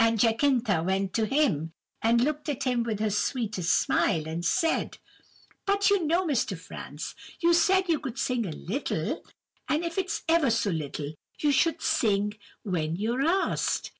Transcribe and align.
And 0.00 0.18
Jacintha 0.18 0.82
went 0.84 1.12
to 1.12 1.24
him, 1.24 1.70
and 2.02 2.20
looked 2.20 2.48
at 2.48 2.64
him 2.64 2.82
with 2.82 2.98
her 2.98 3.10
sweetest 3.10 3.72
smile, 3.72 4.26
and 4.26 4.44
said, 4.44 4.98
'But 5.66 5.88
you 5.88 6.04
know, 6.04 6.26
Mr. 6.26 6.58
Franz, 6.58 7.14
you 7.38 7.54
said 7.54 7.88
you 7.88 8.00
could 8.00 8.18
sing 8.18 8.44
a 8.44 8.50
little; 8.50 9.22
and 9.68 9.84
if 9.84 9.96
it's 9.96 10.24
ever 10.28 10.50
so 10.50 10.70
little, 10.70 11.14
you 11.38 11.52
should 11.52 11.80
sing 11.80 12.34
when 12.64 12.96
you're 12.96 13.24
asked! 13.24 13.92